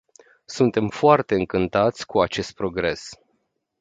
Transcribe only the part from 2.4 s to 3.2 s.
progres.